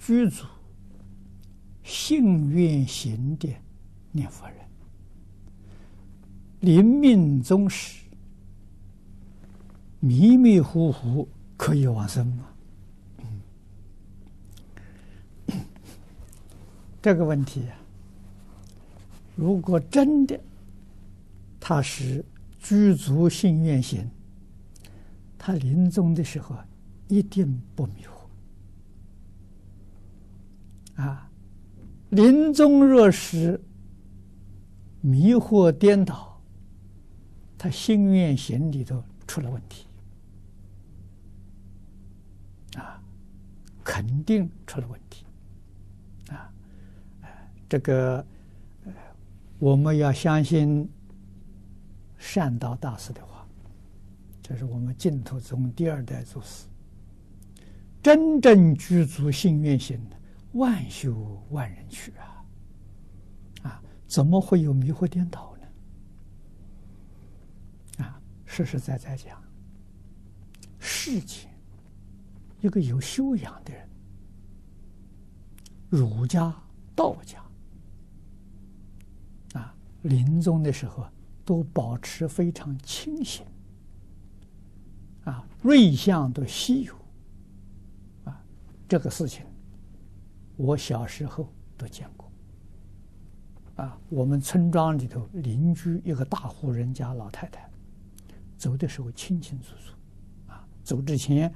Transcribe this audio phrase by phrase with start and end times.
[0.00, 0.44] 居足
[1.84, 3.48] 信愿行的
[4.10, 4.56] 念佛人，
[6.60, 8.02] 临命终时
[10.00, 12.46] 迷迷糊糊可以往生吗？
[17.02, 17.76] 这个问题啊，
[19.36, 20.40] 如果真的
[21.60, 22.24] 他是
[22.58, 24.10] 居足信愿行，
[25.38, 26.56] 他临终的时候
[27.08, 28.19] 一定不迷糊。
[30.96, 31.30] 啊，
[32.10, 33.60] 临终若是
[35.00, 36.38] 迷惑颠倒，
[37.56, 39.86] 他心愿行里头出了问题，
[42.76, 43.00] 啊，
[43.82, 45.24] 肯定出了问题，
[46.28, 46.52] 啊，
[47.68, 48.24] 这个
[49.58, 50.86] 我们要相信
[52.18, 53.46] 善导大师的话，
[54.42, 56.66] 这是我们净土宗第二代祖师，
[58.02, 60.16] 真正具足心愿行的。
[60.52, 62.44] 万修万人去啊！
[63.62, 65.56] 啊，怎么会有迷惑颠倒
[67.98, 68.04] 呢？
[68.04, 69.40] 啊，实实在在讲，
[70.78, 71.48] 世间
[72.60, 73.88] 一个有修养的人，
[75.88, 76.52] 儒家、
[76.96, 77.40] 道家，
[79.54, 81.06] 啊，临终的时候
[81.44, 83.46] 都保持非常清醒，
[85.24, 86.94] 啊，瑞相都稀有，
[88.24, 88.44] 啊，
[88.88, 89.46] 这个事情。
[90.60, 92.30] 我小时候都见过，
[93.76, 97.66] 啊，我们村庄里头邻居一个大户人家老太太，
[98.58, 99.94] 走的时候清清楚楚，
[100.52, 101.50] 啊，走之前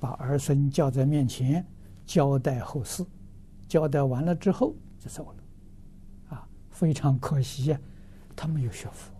[0.00, 1.62] 把儿孙叫在面前
[2.06, 3.04] 交代后事，
[3.68, 7.78] 交代完了之后就走了，啊，非常可惜呀，
[8.34, 9.12] 他没有学佛。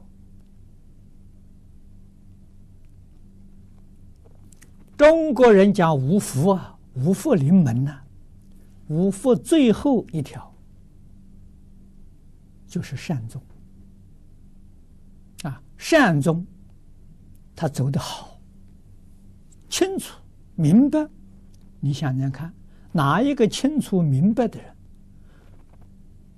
[4.97, 8.03] 中国人讲无福啊，无福临门呐。
[8.89, 10.53] 五福最后一条
[12.67, 13.43] 就是善终
[15.43, 16.47] 啊，善终
[17.55, 18.39] 他走得好，
[19.69, 20.15] 清楚
[20.55, 21.09] 明白。
[21.81, 22.53] 你想想看，
[22.93, 24.75] 哪一个清楚明白的人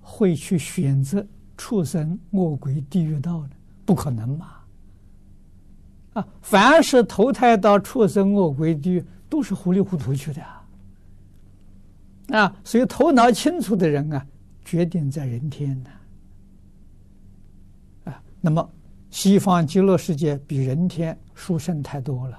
[0.01, 3.51] 会去选择畜生、饿鬼、地狱道呢？
[3.85, 4.47] 不可能嘛！
[6.15, 10.58] 啊，凡是投胎到畜生、饿鬼、地狱，都是糊里糊涂去的啊。
[12.29, 14.27] 啊，所以头脑清楚的人啊，
[14.65, 15.91] 决定在人天呢。
[18.05, 18.71] 啊，那么
[19.11, 22.37] 西方极乐世界比人天殊胜太多了，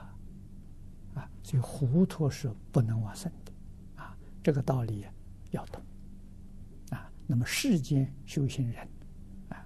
[1.15, 3.51] 啊，所以糊涂是不能往生的，
[3.95, 5.05] 啊，这个道理
[5.51, 5.81] 要懂。
[6.91, 8.87] 啊，那么世间修行人，
[9.49, 9.57] 啊，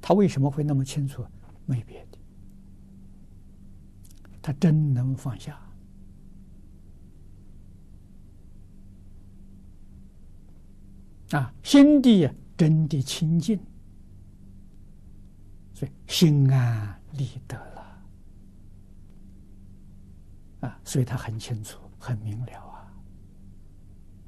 [0.00, 1.24] 他为什么会那么清楚？
[1.66, 2.18] 没别的，
[4.42, 5.60] 他真能放下。
[11.32, 13.58] 啊，心地真的清净，
[15.74, 17.98] 所以心安理得了。
[20.60, 22.92] 啊，所以他很清楚，很明了啊。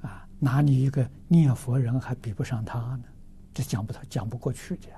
[0.03, 3.05] 啊，哪里一个念佛人还比不上他呢？
[3.53, 4.89] 这讲不通，讲不过去的。